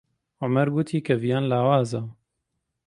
عومەر 0.43 0.67
گوتی 0.75 1.03
کە 1.05 1.13
ڤیان 1.21 1.43
لاوازە. 1.51 2.01